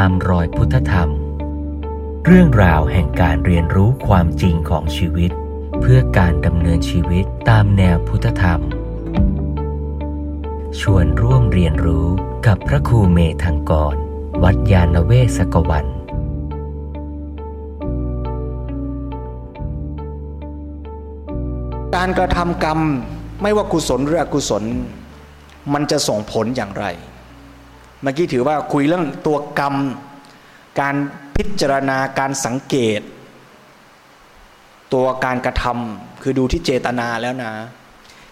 [0.00, 1.10] ตามรอยพุทธธรรม
[2.26, 5.30] เรื่องราวแห่งการเรียนรู้ความจริงของชีวิต
[5.80, 8.60] เพื่อการดำเนินชีวิตตามแนวพุทธธรรม
[10.80, 12.06] ชวนร่วมเรียนรู้
[12.46, 13.94] กับพระครูเมธังกร
[14.42, 15.86] วัดยาณเวศกวัน
[21.96, 22.80] การกระทำกรรม
[23.42, 24.64] ไม่ว่ากุศลหรืออกุศล
[25.72, 26.86] มันจะส่งผลอย่างไร
[28.02, 29.74] เมื่อกี้ถือว่าคุยเรื่องตัวกรรม
[30.80, 30.94] การ
[31.36, 33.00] พิจารณาการสังเกต
[34.94, 37.52] ตัวการกระทำคือดูที่เจตนาแล้วนะ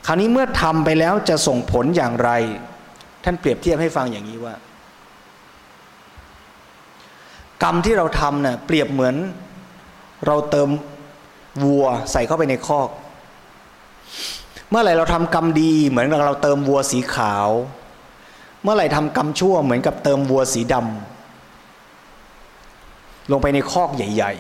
[0.07, 2.31] คราวนี้เมื่อทำไปแล้วจะส่งผลอย่างไร
[3.25, 4.55] ท่านเปรียบเทียบให้ฟังอย่างนี้ว่า
[7.63, 9.15] กรรมที่เราทำเนะ่ยเปรียบเหมือน
[10.27, 10.69] เราเติม
[11.65, 12.89] วัวใส่เข้าไปในคอก
[14.71, 17.49] เมื่อไหร่เราทำกรรมดีเหมือนเราเติมวัวสีขาว
[18.63, 24.33] เมื่อไหร่ทำกรรมชั่วเหมือนกับเติมวัวสีดำลงไปในคอกใหญ่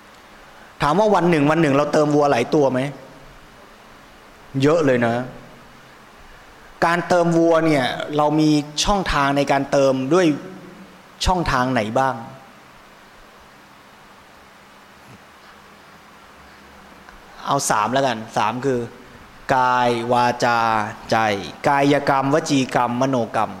[0.00, 2.80] ๆ ถามว่าวันหนึ่งวันหนึ่ง เราเติมวัวหลายตัวไหม
[4.62, 5.14] เยอะเลยนะ
[6.86, 7.84] การเติมวัวเนี่ย
[8.16, 8.50] เรามี
[8.84, 10.26] ช่องทางในการเติมด้วย
[11.26, 12.14] ช่องทางไหนบ้าง
[17.46, 18.78] เอาสามแล้วกันสามคือ
[19.56, 20.60] กายวาจา
[21.10, 21.16] ใจ
[21.68, 23.52] กายกรรม วจีกรรม มโนกรรม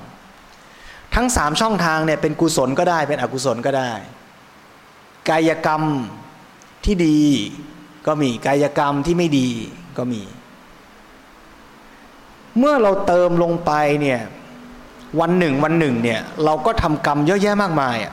[1.14, 3.92] ทั้งสามช่องทางเนี่ยเป็นกุศลก็ได้เป็นอกุศลก็ได้
[5.28, 5.82] กายกรรม
[6.84, 7.20] ที่ดี
[8.06, 9.48] ก็มีกายกรรมที่ไม่ดี
[9.98, 10.22] ก็มี
[12.58, 14.20] เมื่อเราเติมลงไปเนี่ย
[15.20, 18.12] วันหนึ่งวันหนึ่งเนี่ยเราก็ทำกรรมเยอะแยะมากมายอะ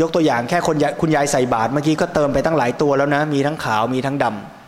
[0.00, 4.61] ยกตัวอย่างแค่คนคุณยายใส่บาตรเมื่อกี้ก็เติมไปตั้งหลายตัวแล้วนะ มีทั้งขาวมีทั้งดำ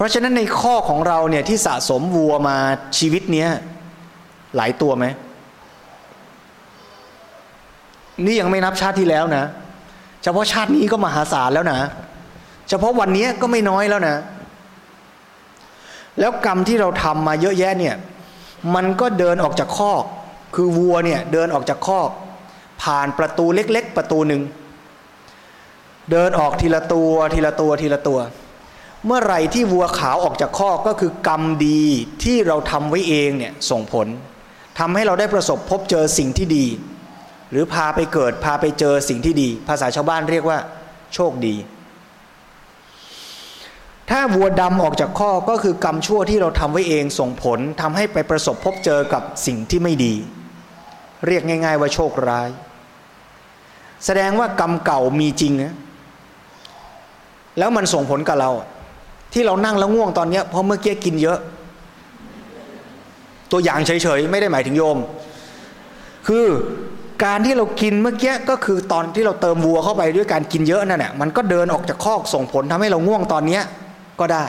[0.00, 2.56] ราะฉะนั้นในข้อของเราเนี่ยที่สะสมวัวมา
[2.98, 3.48] ชีวิตเนี้ย
[4.56, 5.06] หลายตัวไหม
[8.24, 9.44] นี่ยังไม่นับชาติที่แล้วนะ
[10.22, 11.78] เฉพาะชาตินี้ก็มหาศาลแล้วนะ
[12.68, 14.16] เฉพาะวันนี้ก็ไม่น้อยแล้วนะ
[16.20, 17.96] แล้วกรรมที่เราทำมาเยอะแยะเนี่ย
[18.74, 20.04] มันก็เดินออกจากคอก
[20.54, 22.10] คือวัวเนี่ยเดินออกจากคอก
[22.82, 24.42] ผ่านประตูเล็ก ๆ ประตูหนึ่ง
[26.10, 28.18] เดินออกทีละตัวทีละตัวทีละตัว
[29.06, 31.82] เมื่อไหร่ที่วัวขาวออกจากคอก็คือกรรมดี
[32.24, 34.06] ที่เราทำไว้เองเนี่ยส่งผล
[34.78, 36.66] ทำให้เราได้ประสบพบเจอสิ่งที่ดี
[37.50, 40.58] หรือพาไปเกิดพาไปเจอสิ่งที่ดี ภาษาชาวบ้านเรียกว่า
[41.14, 41.54] โชคดี
[44.10, 50.14] ถ้าวัวดำออกจากข้อก็คือกรรมชั่วที่เราทำไว้เองส่งผลทำให้ไปประสบพบเจอกับสิ่งที่ไม่ดี
[51.26, 52.48] เรียกง่าย ๆ ว่าโชคร้าย
[54.04, 55.74] แสดงว่ากรรมเก่ามีจริงนะ
[57.58, 58.50] แล้วมันส่งผลกับเรา
[59.32, 61.38] ที่เรานั่งแล้วง่วงตอนนี้เพราะเมื่อกี้กินเยอะ
[63.52, 64.98] ตัวอย่างเฉยๆ ไม่ได้หมายถึงโยม
[66.26, 66.46] คือ
[67.24, 73.60] การที่เรากินเมื่อกี้ก็คือตอนที่เราเติมวัวเข้าไปด้วยการกินเยอะนั่นแหละมันก็เดินออกจากคอกส่งผลทำให้เราง่วงตอนนี้
[74.20, 74.44] ก็ได้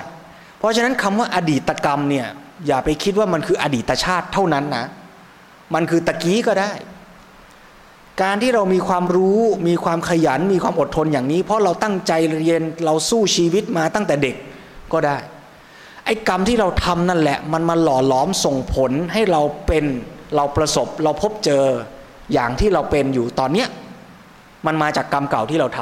[0.57, 2.27] เพราะฉะนั้นคำว่าอดีตกรรมเนี่ย
[2.67, 4.85] อย่าไปคิดว่ามันคืออดีตชาติเท่านั้นนะ
[5.73, 6.71] มันคือตะกี้ก็ได้
[8.21, 14.35] การที่เรามีความรู้มีความขยันมีความอดทนอย่างนี้ เพราะเราตั้งใจเรียนเราสู้ชีวิตมาตั้งแต่เด็ก
[14.93, 15.17] ก็ได้
[16.05, 19.85] ไอ้กรรมที่เราทำนั่นแหละ มันมาหล่อหลอมส่งผลให้เราเป็น
[20.35, 21.65] เราประสบเราพบเจอ
[22.33, 23.67] อย่างที่เราเป็นอยู่ตอนเนี้ย
[24.65, 25.79] มันมาจากกรรมเก่าที่เราท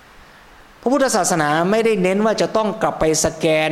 [0.00, 3.70] ำพระพุทธศาสนาไม่ได้เน้นว่าจะต้องกลับไปสแกน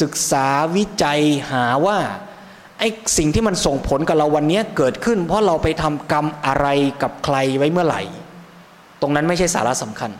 [0.00, 0.46] ศึกษา
[0.76, 1.98] วิจัยหาว่า
[2.78, 2.88] ไอ้
[3.18, 6.66] สิ่งที่มันส่งผลกับเราวันนี้เกิดขึ้น เพราะเราไปทำกรรมอะไร
[7.02, 8.02] กับใครไว้เมื่อไหร่
[9.00, 10.10] ตรงนั้นไม่ใช่สาระสำคัญ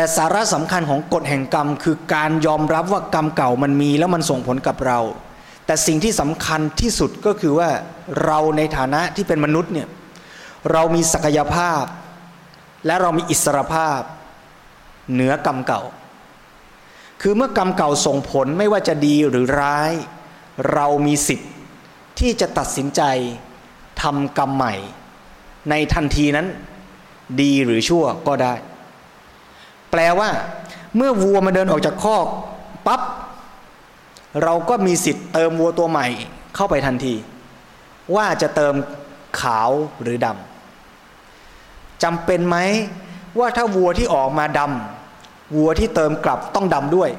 [0.00, 4.98] แต่สาระสำคัญของกฎแห่งกรรม คือการยอมรับว่ากรรมเก่ามันมีแล้วมันส่งผลกับเรา
[5.66, 7.68] แต่สิ่งที่สำคัญที่สุดก็คือว่า
[8.24, 9.88] เราในฐานะที่เป็นมนุษย์เนี่ย
[10.72, 11.82] เรามีศักยภาพ
[12.86, 14.00] และเรามีอิสรภาพ
[15.12, 15.82] เหนือกรรมเก่า
[17.22, 19.92] คือเมื่อกรรมเก่าส่งผลไม่ว่าจะดีหรือร้าย
[20.72, 21.50] เรามีสิทธิ์
[22.18, 23.02] ที่จะตัดสินใจ
[24.02, 24.74] ทำกรรมใหม่
[25.70, 26.46] ในทันทีนั้น
[27.40, 28.54] ดีหรือชั่วก็ได้
[29.90, 30.30] แปลว่า
[30.96, 32.26] เมื่อวัวมาเดินออกจากคอก
[32.86, 33.00] ปับ๊บ
[34.42, 36.06] เราก็มีสิทธิ์เติมวัวตัวใหม่
[36.54, 37.14] เข้าไปทันที
[38.14, 38.74] ว่าจะเติม
[39.40, 39.70] ขาว
[40.02, 42.56] หรือดำจำเป็นไหม
[43.38, 47.10] ว่าถ้าวัวที่ออกมาดำวัวที่เติมกลับต้องดำด้วย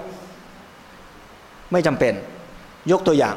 [1.72, 2.14] ไม่จำเป็น
[2.92, 3.36] ยกตัวอย่าง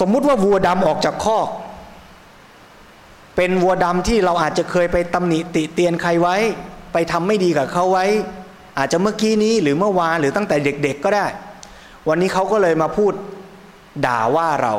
[0.00, 1.48] สมมุติว่าวัวดำออกจากคอก
[3.36, 6.36] เป็นวัวดำที่เราอาจจะเคยไปตำหนิติเตียนใครไว้
[6.98, 8.06] ไปทำไม่ดีกับเขาไว้
[8.78, 11.26] อาจจะเมื่อกี้นี้หรือเมื่อวานหรือตั้งแต่เด็ก ๆ ก็ได้
[12.08, 13.12] วันนี้เขาก็เลยมาพูด
[14.06, 14.74] ด่าว่าเรา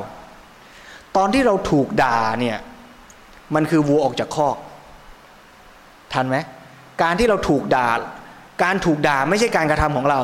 [1.15, 2.57] ตอนที่เราถูกด่าเนี่ย
[3.55, 4.57] มันคือวัวออกจากคอก
[6.13, 6.37] ทันไหม
[7.01, 7.89] การที่เราถูกด่า
[8.63, 10.19] การถูกด่าไม่ใช่การกระทำของเรา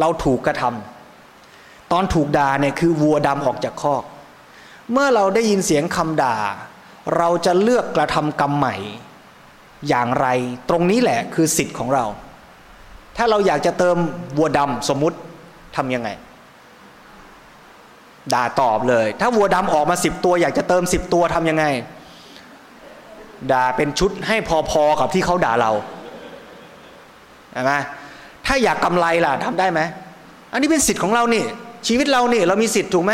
[0.00, 4.04] เราถูกกระทำตอนถูกด่าเนี่ยคือวัวดำออกจากคอก
[4.92, 6.36] เมื่อเราได้ยินเสียงคำด่า
[7.16, 8.76] เราจะเลือกกระทำกรรมใหม่
[9.88, 10.26] อย่างไร
[10.68, 12.04] ตรงนี้แหละคือสิทธิ์ของเรา
[13.16, 13.96] ถ้าเราอยากจะเติม
[14.38, 15.16] วัวดำสมมุติ
[15.76, 16.08] ทำยังไง
[18.32, 21.64] ด่าตอบเลย ถ้าวัวดำออกมาสิบตัว อยากจะเติมสิบตัวทำยังไง
[23.52, 24.36] ด่าเป็นชุดให้
[24.70, 25.72] พอๆกับที่เขาด่าเรา
[27.52, 27.72] ใช่ไหม
[28.46, 29.80] ถ้าอยากกำไรล่ะทำได้ไหม
[30.52, 31.44] อันนี้เป็นสิทธิ์ของเรานี่
[31.86, 33.12] ชีวิตเรานี่เรามีสิทธิ์ถูกไหม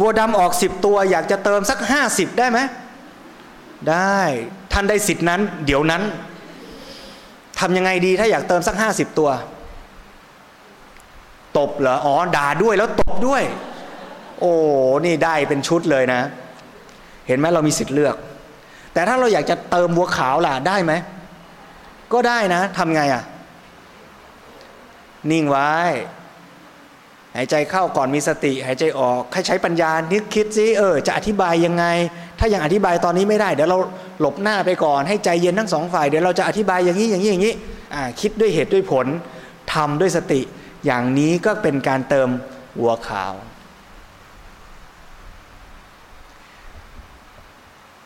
[0.00, 2.58] วัวดำออกสิบตัว อยากจะเติมสักห้าสิบได้ไหม
[3.90, 4.20] ได้
[4.74, 6.02] ท่านได้สิทธินั้น เดี๋ยวนั้น
[7.58, 9.30] ทำยังไงดีถ้าอยากเติมสักห้าสิบตัว
[11.58, 13.42] ตบเหรออ๋อด่าด้วยแล้วตบด้วย
[14.40, 14.52] โอ้
[15.04, 16.20] นี่ได้เป็นชุดเลยนะ
[17.26, 18.16] เห็นไหมเรามีสิทธิ์เลือก
[18.92, 20.92] แต่ถ้าเราอยากจะเติมบัวขาวล่ะได้ไหม
[22.12, 23.22] ก็ได้นะทำไงอะ่ะ
[25.30, 25.70] นิ่งไว้
[27.36, 31.84] หายใจเข้าก่อนมีสติ หายใจออกให้ใช้ปัญญานึกคิดซิเออ จะอธิบายยังไง
[32.38, 33.78] ถ้ายังอธิบายตอนนี้ไม่ได้ เดี๋ยวเรา
[34.20, 37.54] หลบหน้าไปก่อน ให้ใจเย็นทั้งสองฝ่ายเดี๋ยวเราจะอธิบายอย่างนี้อย่างนี้อย่างนี้
[37.94, 39.06] อ่าคิดด้วยเหตุด้วยผล
[39.72, 40.40] ทำด้วยสติ
[40.86, 42.28] อย่างนี้ก็เป็นการเติม
[42.80, 43.34] วัวขาว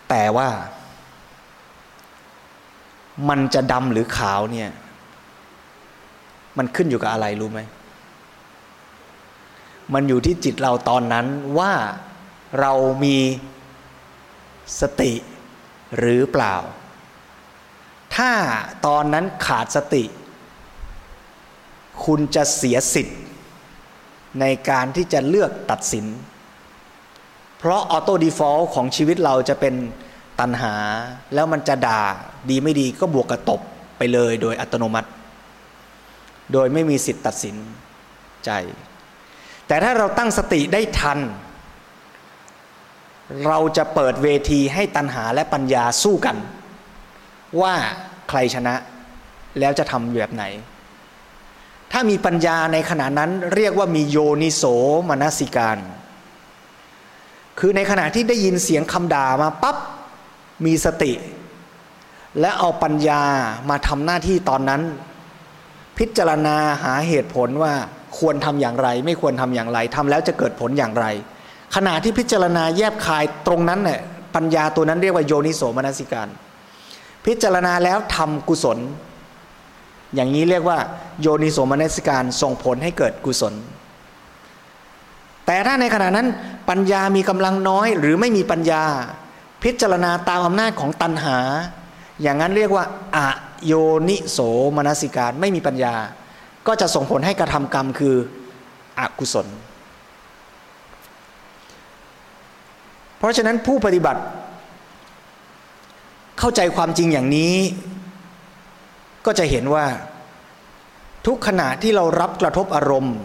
[0.08, 0.48] แต่ว่า
[3.28, 4.70] มันจะดำหรือขาวเนี่ย
[6.58, 7.60] มันขึ้นอยู่กับอะไรรู้ไหม
[9.94, 11.26] มันอยู่ที่จิตเราตอนนั้น
[11.58, 11.72] ว่า
[12.60, 12.72] เรา
[13.04, 13.16] มี
[14.80, 15.12] สติ
[15.96, 16.56] หรือเปล่า
[18.16, 18.32] ถ้า
[18.86, 20.04] ตอนนั้นขาดสติ
[22.04, 23.20] คุณจะเสียสิทธิ์
[24.40, 26.06] ในการที่จะเลือกตัดสิน
[27.58, 29.74] เพราะ auto default ของชีวิตเราจะเป็น
[30.40, 30.74] ตัณหา
[31.34, 32.02] แล้วมันจะด่า
[32.50, 33.60] ดีไม่ดีก็บวกกระตบ
[33.98, 35.08] ไปเลยโดยอัตโนมัติ
[36.52, 37.56] โดยไม่มีสิทธิ์ตัดสิน
[38.44, 38.50] ใจ
[39.66, 41.18] แต่ถ้าเราตั้งสติได้ทัน
[43.46, 46.36] เราจะเปิดเวทีให้ตันหาและปัญญาสู้กัน
[47.60, 47.74] ว่า
[48.28, 48.74] ใครชนะ
[49.58, 50.44] แล้วจะทำแบบไหน
[51.92, 54.62] ถ้ามีปัญญาในขณะนั้นเรียกว่ามีโยนิโส
[55.08, 55.78] มนสิการ
[57.58, 59.76] คือในขณะที่ได้ยินเสียงคำด่ามาปับ๊บ
[60.64, 61.12] มีสติ
[62.40, 63.22] และเอาปัญญา
[63.70, 64.82] มาทำหน้าที่ตอนนั้น
[65.98, 67.74] พิจารณาหาเหตุผลว่า
[68.18, 71.06] ควรทำอย่างไร ไม่ควรทำอย่างไรทำแล้วจะเกิดผลอย่างไร
[71.74, 74.00] ขณะที่พิจารณาแยบคายตรงนั้นเนี่ย
[74.34, 76.28] ปัญญาตัวนั้นเรียกว่าโยนิโสมนสิการ
[77.26, 78.78] พิจารณาแล้วทำกุศล
[80.14, 80.78] อย่างนี้เรียกว่า
[81.20, 83.54] โยนิโสมนสิการส่งผลให้เกิดกุศล
[85.46, 86.26] แต่ถ้าในขณะนั้น
[86.68, 88.84] ปัญญามีกำลังน้อยหรือไม่มีปัญญา
[89.62, 91.38] พิจารณาตามอำนาจของตัณหา
[92.22, 92.84] อย่างนั้นเรียกว่า
[93.16, 93.18] อ
[93.66, 93.72] โย
[94.08, 94.38] นิโส
[94.76, 95.94] มนสิการไม่มีปัญญา
[96.66, 98.16] ก็จะส่งผลให้กระทำกรรมคือ
[98.98, 99.46] อกุศล
[103.18, 104.22] เพราะฉะนั้นผู้ปฏิบัติ
[106.38, 107.56] เข้าใจความจริงอย่างนี้
[109.26, 109.86] ก็จะเห็นว่า
[111.26, 113.16] ทุกขณะที่เรารับกระทบอารมณ์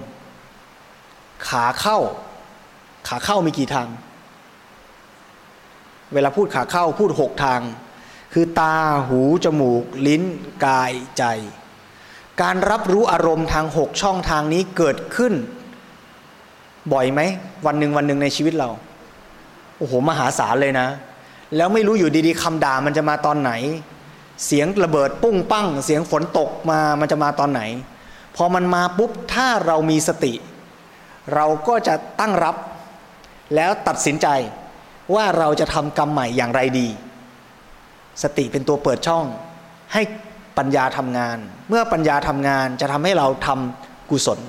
[1.47, 1.99] ขาเข้า
[3.07, 3.87] ขาเข้ามีกี่ทาง
[6.13, 7.61] เวลาพูดขาเข้าพูดหกทาง
[8.33, 8.75] คือตา
[9.07, 10.23] หู จมูก ลิ้น
[10.65, 11.23] กายใจ
[12.41, 15.33] การรับรู้อารมณ์ทางหกช่องทางนี้เกิดขึ้น
[16.93, 17.21] บ่อยไหม
[17.65, 18.69] วันหนึ่งวันหนึ่งในชีวิตเรา
[19.83, 20.87] อ้โหมหาศาลเลยนะ
[21.55, 23.51] แล้วไม่รู้อยู่ดีๆคำด่ามันจะมาตอนไหน
[24.45, 27.61] เสียงระเบิดปุ้งปั้ง เสียงฝนตกมามันจะมาตอนไหน
[28.35, 30.33] พอมันมาปุ๊บถ้าเรามีสติ
[31.33, 32.55] เราก็จะตั้งรับ
[33.55, 34.27] แล้วตัดสินใจ
[35.15, 36.87] ว่าเราจะทำกรรมใหม่อย่างไรดี
[38.23, 39.25] สติเป็นตัวเปิดช่อง
[39.93, 40.01] ให้
[40.57, 41.37] ปัญญาทำงาน
[41.69, 44.39] เมื่อปัญญาทำงานจะทำให้เราทำกุศล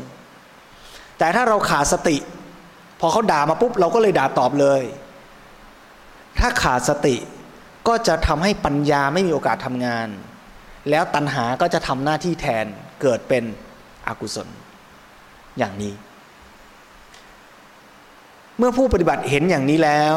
[1.19, 2.17] แต่ถ้าเราขาดสติ
[3.01, 4.83] พอเขาด่ามาปุ๊บเราก็เลยด่าตอบเลย
[6.39, 7.17] ถ้าขาดสติ
[7.89, 10.09] ก็จะทำให้ปัญญาไม่มีโอกาสทำงาน
[10.91, 12.67] แล้วตัณหาก็จะทำหน้าที่แทน
[13.03, 13.45] เกิดเป็น
[14.07, 14.49] อกุศล
[15.59, 15.95] อย่างนี้
[18.59, 20.15] เมื่อผู้ปฏิบัติเห็นอย่างนี้แล้ว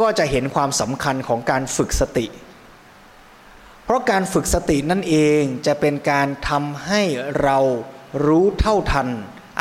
[0.00, 2.26] ก็จะเห็นความสำคัญของการฝึกสติ
[3.84, 7.02] เพราะการฝึกสตินั่นเองจะเป็นการทำให้
[7.42, 7.58] เรา
[8.26, 9.08] รู้เท่าทัน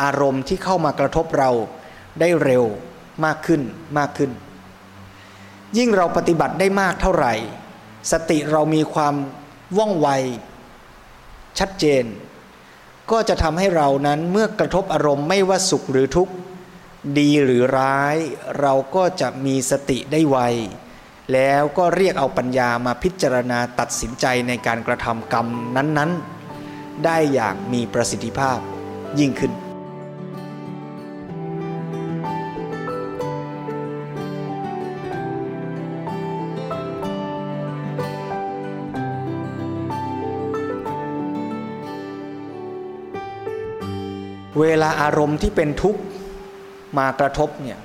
[0.02, 1.52] อารมณ์ที่เข้ามากระทบเรา
[2.20, 2.64] ได้เร็ว
[3.26, 3.62] มากขึ้น
[3.98, 4.32] มากขึ้น
[5.78, 7.34] ยิ่งเราปฏิบัติได้มากเท่าไหร่
[8.12, 9.16] สติเรามีความ
[9.78, 10.08] ว่องไว
[11.60, 12.06] ชัดเจน
[13.12, 16.34] ก็จะทำให้เรานั้นเมื่อกระทบอารมณ์ไม่ว่าสุขหรือทุกข์
[17.20, 18.16] ดีหรือร้าย
[18.60, 20.38] เราก็จะมีสติได้ไว
[21.34, 28.60] แล้วก็เรียกเอาปัญญามาพิจารณาตัดสินใจในการกระทำกรรมนั้นๆ ได้อย่างมีประสิทธิภาพ
[29.20, 29.52] ยิ่งขึ้น
[44.60, 46.02] เวลาอารมณ์ที่เป็นทุกข์
[46.98, 47.80] มากระทบเนี่ย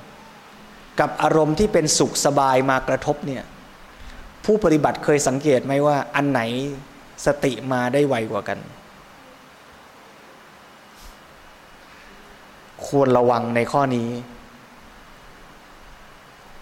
[1.00, 3.42] กับอารมณ์ที่เป็นสุขสบายมากระทบเนี่ย
[4.44, 6.40] ผู้ปฏิบัติเคยสังเกตไหมว่า อันไหน
[7.26, 8.58] สติมาได้ไวกว่ากัน
[12.86, 14.10] ควรระวังในข้อนี้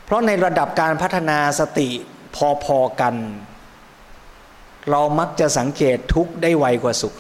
[0.05, 1.89] เพราะในระดับการพัฒนาสติ
[2.65, 3.15] พอๆกัน
[4.91, 7.15] เรามักจะสังเกตทุกข์ได้ไวกว่าสุข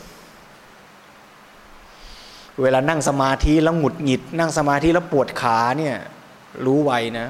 [2.62, 5.96] เวลานั่งสมาธิแล้วหงุดหงิด นั่งสมาธิแล้วปวดขาเนี่ย
[6.66, 7.28] รู้ไวนะ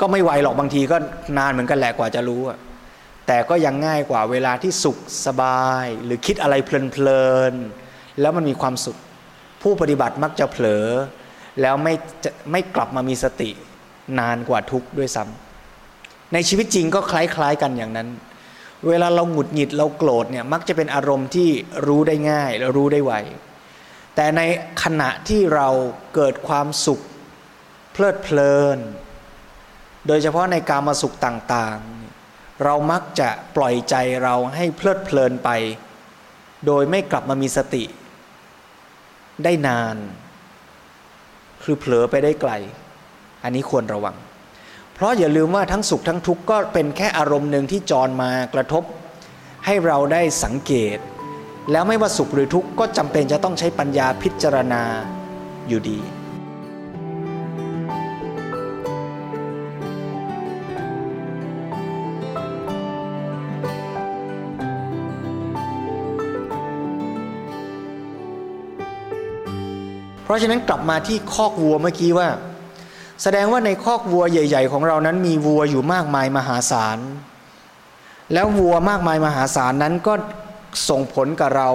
[0.00, 0.96] ก็ไม่ไวหรอกบางทีก็
[1.38, 2.58] นานเหมือนกันแหละกว่าจะรู้อะ
[3.26, 8.96] แต่ก็ยังง่ายกว่าเวลาที่สุขสบาย หรือคิดอะไรเพลินๆแล้วมันมีความสุข
[9.62, 10.86] ผู้ปฏิบัติมักจะเผลอ
[11.60, 13.50] แล้วไม่จะไม่กลับมามีสติ
[14.18, 18.08] นานกว่าทุกข์ด้วยซ้ำในชีวิตจริงก็คล้าย ๆ กันอย่างนั้น
[18.88, 21.48] เวลาเราหงุดหงิดเราโกรธเนี่ยมักจะเป็นอารมณ์ที่
[21.86, 23.12] รู้ได้ง่ายและรู้ได้ไว
[24.20, 24.42] แต่ใน
[24.82, 25.68] ขณะที่เรา
[26.14, 27.00] เกิดความสุข
[27.92, 28.78] เพลิดเพลิน
[30.06, 35.50] โดยเฉพาะในการมาสุขต่างๆ เรามักจะปล่อยใจเราให้เพลิดเพลินไป
[36.66, 37.84] โดยไม่กลับมามีสติ
[39.44, 39.96] ได้นาน
[41.62, 42.52] คือเผลอไปได้ไกล
[43.44, 44.16] อันนี้ควรระวัง
[44.94, 48.84] เพราะอย่าลืมว่าทั้งสุขทั้งทุกข์ก็เป็นแค่อารมณ์หนึ่งที่จรมากระทบ
[49.66, 50.98] ให้เราได้สังเกต
[51.72, 54.82] แล้วไม่ว่าสุขหรือทุกข์ก็จำเป็นจะต้องใช้ปัญญาพิจารณา
[55.68, 55.98] อยู่ดี
[70.24, 72.28] เพราะฉะนั้นกลับมาที่คอกวัวเมื่อกี้ว่า
[73.22, 76.98] แสดงว่าในคอกวัวใหญ่ ๆ ของเรานั้นมีวัวอยู่มากมายมหาศาล
[78.32, 80.14] แล้ววัวมากมายมหาศาลนั้นก็
[80.88, 81.70] ส่งผลกับเรา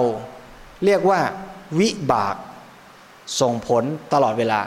[0.84, 1.20] เรียกว่า
[1.80, 2.36] วิบาก
[3.40, 3.82] ส่งผล
[4.12, 4.60] ตลอดเวลา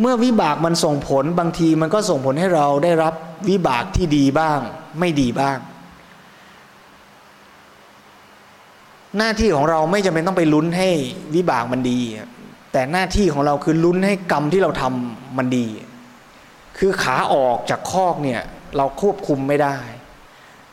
[0.00, 3.14] เมื่อวิบากมันส่งผลบางทีมันก็ส่งผลให้เราได้รับ
[3.48, 4.58] วิบากที่ดีบ้าง
[4.98, 5.58] ไม่ดีบ้าง
[9.18, 10.88] หน้าที่ของเราไม่จำเป็นต้องไปลุ้นให้
[11.34, 12.00] วิบากมันดี
[12.72, 15.66] แต่หน้าที่ของเราคือลุ้นให้กรรมที่เราทำมันดี
[16.78, 18.42] คือขาออกจากคอกเนี่ย
[18.76, 19.76] เราควบคุมไม่ได้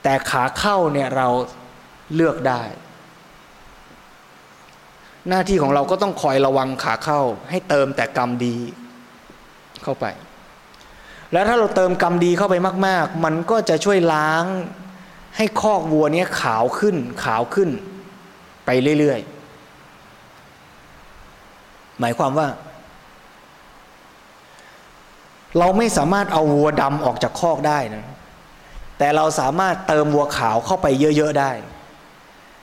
[0.04, 1.28] แต่ขาเข้าเนี่ยเรา
[2.16, 2.64] เลือกได้
[5.30, 8.56] หน้าที่ของเราก็ต้องคอยระวังขาเข้า ให้เติมแต่กรรมดี
[9.84, 10.06] เข้าไป
[11.32, 12.56] แล้วถ้าเราเติมกรรมดีเข้าไป
[12.88, 14.46] มาก ๆ มันก็จะช่วยล้าง
[15.38, 17.70] ให้คอกวัวนี้ขาวขึ้น ขาวขึ้น
[18.66, 19.20] ไปเรื่อย
[20.84, 22.48] ๆ หมายความว่า
[25.58, 28.06] เราไม่สามารถเอาวัวดำออกจากคอกได้นะ
[28.98, 31.52] แต่เราสามารถเติมวัวขาวเข้าไปเยอะ ๆ ได้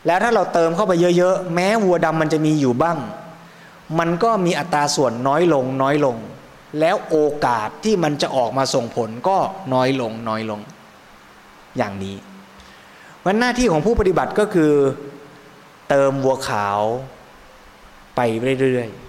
[0.06, 2.98] แล้วถ้าเราเติมเข้าไปเยอะๆ แม้วัวดำมันจะมีอยู่บ้าง
[3.98, 6.16] มันก็มีอัตราส่วนน้อยลงน้อยลง
[6.80, 9.38] แล้วโอกาสที่มันจะออกมาส่งผลก็
[9.74, 10.60] น้อยลงน้อยลง
[11.76, 12.16] อย่างนี้
[13.24, 14.72] วันหน้าที่ของผู้ปฏิบัติก็คือ
[15.88, 16.80] เติมวัวขาว
[18.16, 18.20] ไป
[18.60, 19.00] เรื่อยๆ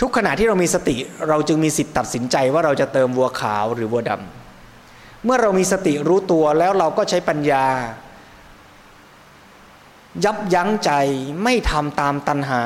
[0.00, 0.96] ทุกขณะที่เรามีสติ
[1.28, 4.45] เราจึงมีสิทธิ์ตัดสินใจว่าเราจะเติมวัวขาวหรือวัวดำ
[5.26, 7.66] เมื่อเรามีสติรู้ตัวแล้วเราก็ใช้ปัญญา
[10.24, 10.90] ยับยั้งใจ
[11.42, 12.62] ไม่ทำตามตัณหา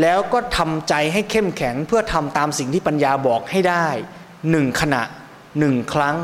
[0.00, 3.86] แล้วก็ทำใจให้เข้มแข็งเพื่อทำตามสิ่งที่ปัญญาบอกให้ได้
[4.50, 5.02] หนึ่งขณะ
[5.58, 6.16] หนึ่งครั้ง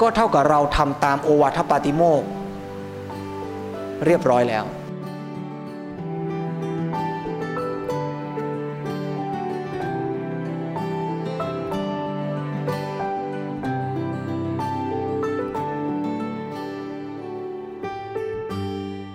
[0.00, 2.22] ก็เท่ากับเราทำตามโอวาทปาติโมก
[4.06, 4.64] เรียบร้อยแล้ว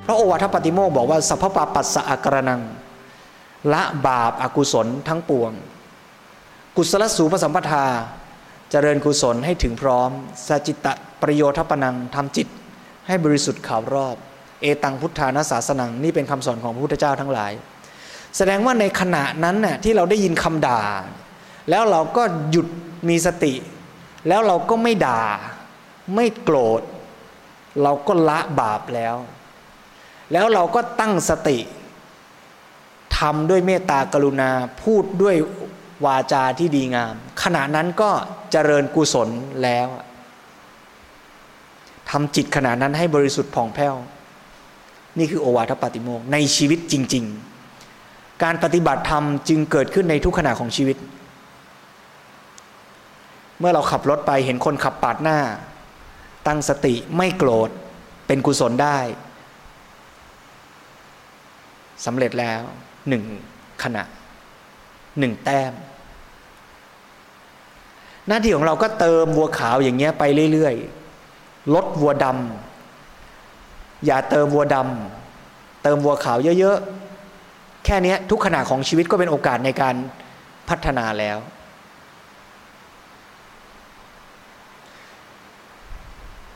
[0.05, 2.61] พระโอวาทปฏิโมกบอกว่าสัพพปาปัสสะอกรนัง
[3.73, 5.51] ละบาปอากุศลทั้งปวง
[6.77, 7.85] กุศลสูปสัมปทา
[8.71, 10.09] เจริญกุศลให้ถึงพร้อม
[10.47, 12.47] สัจิตะประโยชน์ปนังทำจิต
[13.07, 14.15] ให้บริสุทธิ์ข่าวรอบ
[14.61, 17.51] เอตังพุทธานาสาสนังนี่เป็นคำสอนของพระพุทธเจ้าทั้งหลาย
[18.37, 20.81] แสดงว่าในขณะนั้นน่ยที่เราได้ยินคำด่า
[21.69, 22.67] แล้วเราก็หยุด
[23.09, 23.53] มีสติ
[24.27, 25.23] แล้วเราก็ไม่ด่า
[26.15, 26.81] ไม่โกรธ
[27.83, 29.15] เราก็ละบาปแล้ว
[30.31, 31.57] แล้วเราก็ตั้งสติ
[33.19, 34.49] ทำด้วยเมตตากรุณา
[34.83, 35.35] พูดด้วย
[36.05, 37.13] วาจาที่ดีงาม
[37.43, 38.11] ขณะนั้นก็
[38.51, 39.29] เจริญกุศล
[39.63, 39.87] แล้ว
[42.09, 43.95] ทำจิตขณะนั้นให้บริสุทธิ์ผ่องแผ้ว
[45.17, 47.25] นี่คือโอวาทปาติโมกในชีวิตจริง
[47.81, 50.97] ๆ การปฏิบัติธรรมจึงเกิดขึ้นในทุกขณะของชีวิต
[53.59, 55.39] เมื่อเราขับรถไปเห็นคนขับปาดหน้า
[56.47, 57.69] ตั้งสติไม่โกรธ
[58.27, 58.97] เป็นกุศลได้
[62.05, 62.61] สำเร็จแล้ว
[63.09, 63.23] หนึ่ง
[63.83, 64.03] ขณะ
[65.19, 65.73] หนึ่งแต้ม
[68.27, 70.23] หน้าที่ของเราก็เติมวัวขาวอย่างเงี้ยไป
[70.53, 79.95] เรื่อยๆ ลดวัวดำอย่าเติมวัวดำเติมวัวขาวเยอะๆ แค่นี้ทุกขณะของชีวิตก็เป็นโอกาสในการ
[80.69, 81.37] พัฒนาแล้ว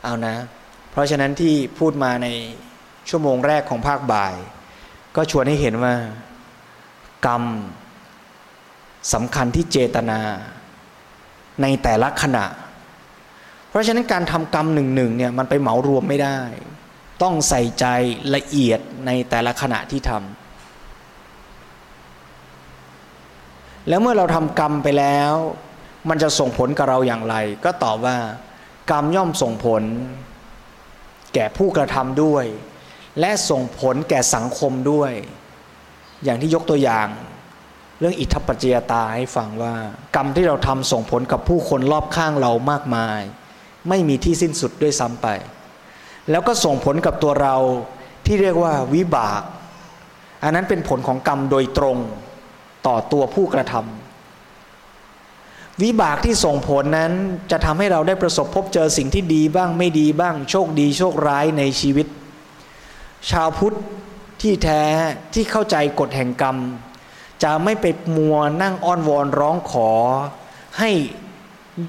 [0.04, 0.36] เอานะ
[0.92, 2.28] เพราะฉะนั้นที่พูดมาใน
[3.10, 4.36] ชั่วโมงแรกของภาคบ่าย
[5.16, 5.94] ก็ชวนให้เห็นว่า
[7.28, 7.44] กรรม
[9.14, 10.20] สำคัญที่เจตนา
[11.62, 12.46] ในแต่ละขณะ
[13.70, 16.40] เพราะฉะนั้นการทำกรรมหนึ่งหนึ่งเนี่ยมันไปเหมารวมไม่ได้
[17.22, 17.86] ต้องใส่ใจ
[18.36, 20.20] ละเอียดในแต่ละขณะที่ทำ
[23.88, 25.34] แล้วเมื่อเราทำกรรมไปแล้ว
[26.10, 27.36] มันจะส่งผลกับเราอย่างไร
[27.66, 28.18] ก็ตอบว่า
[28.92, 29.84] กรรมย่อมส่งผล
[31.34, 32.46] แก่ผู้กระทำด้วย
[33.20, 35.12] และส่งผลแก่สังคมด้วย
[36.24, 37.08] อย่างที่ยกตัวอย่าง
[38.00, 39.76] เรื่องอิทธิปัจจยตาให้ฟังว่า
[40.16, 43.22] กรรมที่เราทำส่งผลกับผู้คนรอบข้างเรามากมาย
[43.90, 45.28] ไม่มีที่สิ้นสุดด้วยซ้ำไป
[46.30, 47.56] แล้วก็ส่งผลกับตัวเรา
[48.26, 49.42] ที่เรียกว่าวิบาก
[50.44, 51.98] อันนั้นเป็นผลของกรรมโดยตรง
[52.88, 57.12] ต่อตัวผู้กระทำวิบากที่ส่งผลนั้น
[57.52, 62.08] จะทำให้เราได้ประสบพบเจอสิ่งที่ดีบ้างไม่ดีบ้าง โชคดีโชคร้ายในชีวิต
[63.30, 63.76] ชาวพุทธ
[64.42, 64.84] ที่แท้
[65.34, 66.58] ที่เข้าใจกฎแห่งกรรม
[67.44, 67.86] จะไม่ไป
[68.18, 69.90] มัวนั่งอ้อนวอนร้องขอ
[70.80, 70.92] ให้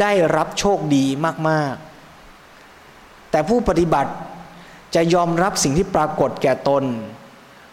[0.01, 1.05] ได้รับโชคดี
[1.49, 1.75] มาก
[2.53, 4.13] ๆ แต่ผู้ปฏิบัติ
[4.95, 6.85] จะยอมรับสิ่งที่ปรากฏแก่ตน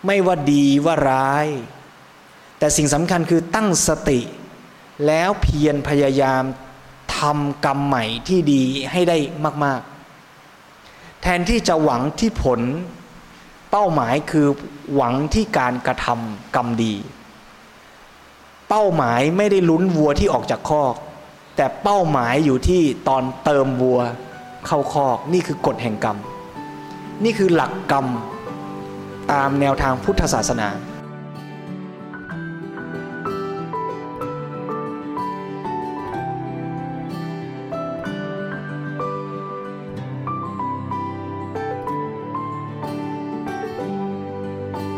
[0.06, 1.48] ไม่ว่าดีว่าร้าย
[2.60, 4.20] แต่สิ่งสำคัญคือตั้งสติ
[5.06, 6.43] แล้วเพียรพยายาม
[7.17, 9.17] ทำกรรมใหม่ที่ดีให้ได้
[9.65, 9.82] มาก
[10.52, 12.62] ๆ แทนที่จะหวังที่ผล
[13.78, 14.48] ป้าหมายคือ
[14.96, 16.94] หวังที่การกระทำกรรมดี
[18.70, 20.96] เป้าหมายไม่ได้ลุ้นวัวที่ออกจากคอก
[21.56, 24.00] แต่เป้าหมายอยู่ที่ตอนเติมวัว
[24.66, 26.18] เข้าคอกนี่คือกฎแห่งกรรม
[27.24, 28.06] นี่คือหลักกรรม
[29.32, 30.70] ตามแนวทางพุทธศาสนา